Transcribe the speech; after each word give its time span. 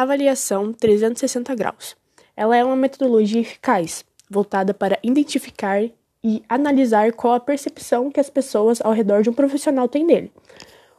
Avaliação 0.00 0.72
360 0.72 1.56
graus. 1.56 1.96
Ela 2.36 2.56
é 2.56 2.64
uma 2.64 2.76
metodologia 2.76 3.40
eficaz, 3.40 4.04
voltada 4.30 4.72
para 4.72 4.96
identificar 5.02 5.82
e 6.22 6.40
analisar 6.48 7.12
qual 7.14 7.34
a 7.34 7.40
percepção 7.40 8.08
que 8.08 8.20
as 8.20 8.30
pessoas 8.30 8.80
ao 8.80 8.92
redor 8.92 9.22
de 9.22 9.30
um 9.30 9.32
profissional 9.32 9.88
têm 9.88 10.06
dele. 10.06 10.30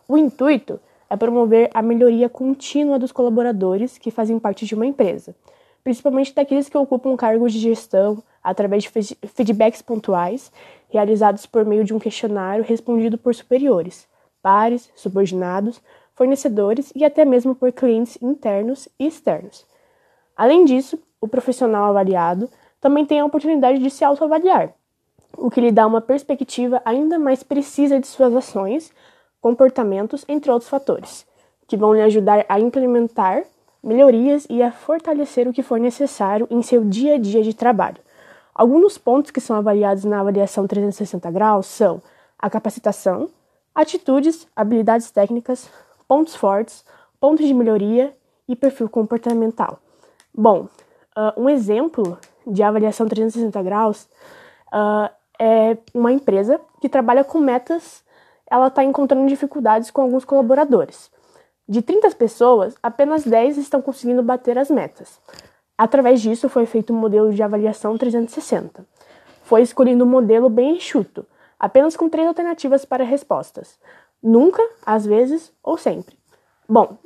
O 0.06 0.18
intuito 0.18 0.82
é 1.10 1.16
promover 1.16 1.70
a 1.74 1.82
melhoria 1.82 2.28
contínua 2.28 3.00
dos 3.00 3.14
colaboradores 3.14 3.98
que 3.98 4.12
fazem 4.12 4.38
parte 4.38 4.66
de 4.66 4.76
uma 4.76 4.86
empresa, 4.86 5.34
principalmente 5.82 6.36
daqueles 6.36 6.68
que 6.68 6.78
ocupam 6.78 7.16
cargos 7.16 7.54
de 7.54 7.60
gestão, 7.60 8.22
através 8.44 8.84
de 8.84 8.90
feedbacks 9.34 9.82
pontuais 9.82 10.52
realizados 10.90 11.46
por 11.46 11.64
meio 11.64 11.86
de 11.86 11.94
um 11.94 12.00
questionário 12.00 12.66
respondido 12.66 13.18
por 13.18 13.34
superiores, 13.34 14.10
pares, 14.42 14.90
subordinados, 14.94 15.82
fornecedores 16.20 16.92
e 16.94 17.06
até 17.06 17.24
mesmo 17.24 17.56
por 17.56 17.72
clientes 17.72 18.18
internos 18.22 18.90
e 19.00 19.08
externos. 19.08 19.66
Além 20.36 20.66
disso, 20.66 21.00
o 21.22 21.30
profissional 21.30 21.86
avaliado 21.86 22.50
também 22.82 23.06
tem 23.06 23.22
a 23.22 23.26
oportunidade 23.26 23.80
de 23.80 23.90
se 23.90 24.04
autoavaliar, 24.04 24.74
o 25.38 25.50
que 25.50 25.62
lhe 25.62 25.72
dá 25.72 25.88
uma 25.88 26.02
perspectiva 26.02 26.82
ainda 26.84 27.18
mais 27.18 27.42
precisa 27.42 28.02
de 28.02 28.06
suas 28.06 28.36
ações, 28.36 28.92
comportamentos, 29.40 30.26
entre 30.28 30.52
outros 30.52 30.70
fatores, 30.70 31.26
que 31.66 31.78
vão 31.78 31.94
lhe 31.94 32.02
ajudar 32.02 32.46
a 32.50 32.60
implementar 32.60 33.46
melhorias 33.82 34.46
e 34.50 34.62
a 34.62 34.74
fortalecer 34.74 35.48
o 35.48 35.54
que 35.54 35.64
for 35.64 35.80
necessário 35.80 36.46
em 36.52 36.62
seu 36.62 36.84
dia 36.84 37.16
a 37.16 37.18
dia 37.18 37.42
de 37.42 37.54
trabalho. 37.54 38.00
Alguns 38.54 38.98
pontos 38.98 39.32
que 39.32 39.40
são 39.40 39.56
avaliados 39.56 40.04
na 40.04 40.20
avaliação 40.20 40.68
360 40.68 41.32
graus 41.32 41.68
são 41.68 42.02
a 42.38 42.50
capacitação, 42.50 43.30
atitudes, 43.74 44.46
habilidades 44.54 45.12
técnicas, 45.12 45.70
pontos 46.10 46.36
fortes, 46.36 46.84
pontos 47.20 47.46
de 47.46 47.54
melhoria 47.54 48.18
e 48.48 48.56
perfil 48.56 48.90
comportamental. 48.90 49.78
Bom, 50.34 50.68
uh, 51.16 51.40
um 51.40 51.48
exemplo 51.48 52.18
de 52.48 52.64
avaliação 52.64 53.08
360 53.08 53.62
graus 53.62 54.10
uh, 54.74 55.14
é 55.40 55.78
uma 55.94 56.12
empresa 56.12 56.60
que 56.82 56.90
trabalha 56.90 57.24
com 57.24 57.38
metas, 57.38 58.04
ela 58.50 58.68
está 58.68 58.84
encontrando 58.84 59.28
dificuldades 59.28 59.92
com 59.92 60.02
alguns 60.02 60.26
colaboradores. 60.26 61.12
De 61.68 61.84
30 61.84 62.10
pessoas, 62.16 62.76
apenas 62.82 63.24
10 63.24 63.58
estão 63.58 63.80
conseguindo 63.80 64.24
bater 64.24 64.58
as 64.58 64.72
metas. 64.72 65.22
Através 65.78 66.20
disso, 66.20 66.50
foi 66.50 66.66
feito 66.66 66.92
um 66.92 66.98
modelo 66.98 67.32
de 67.32 67.44
avaliação 67.44 67.96
360. 67.96 68.84
Foi 69.44 69.62
escolhido 69.62 70.04
um 70.04 70.08
modelo 70.08 70.50
bem 70.50 70.78
enxuto, 70.78 71.24
apenas 71.60 71.96
com 71.96 72.10
três 72.10 72.28
alternativas 72.28 72.84
para 72.84 73.04
respostas: 73.04 73.80
nunca, 74.22 74.62
às 74.86 75.06
vezes 75.06 75.52
ou 75.64 75.78
sempre. 75.78 76.18
Bom, 76.68 76.98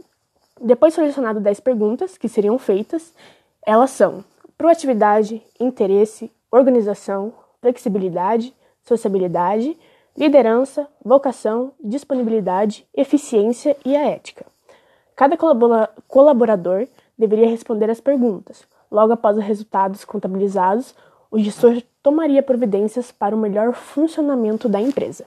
depois 0.59 0.93
selecionado 0.93 1.39
10 1.39 1.59
perguntas 1.59 2.17
que 2.17 2.29
seriam 2.29 2.57
feitas, 2.57 3.13
elas 3.65 3.91
são 3.91 4.23
proatividade, 4.57 5.41
interesse, 5.59 6.31
organização, 6.51 7.33
flexibilidade, 7.61 8.53
sociabilidade, 8.83 9.77
liderança, 10.15 10.87
vocação, 11.03 11.71
disponibilidade, 11.83 12.85
eficiência 12.93 13.75
e 13.83 13.95
a 13.95 14.07
ética. 14.07 14.45
Cada 15.15 15.37
colaborador 16.07 16.87
deveria 17.17 17.49
responder 17.49 17.89
as 17.89 17.99
perguntas. 17.99 18.63
Logo 18.91 19.13
após 19.13 19.37
os 19.37 19.43
resultados 19.43 20.05
contabilizados, 20.05 20.93
o 21.31 21.39
gestor 21.39 21.81
tomaria 22.01 22.43
providências 22.43 23.11
para 23.11 23.35
o 23.35 23.39
melhor 23.39 23.73
funcionamento 23.73 24.69
da 24.69 24.79
empresa. 24.79 25.25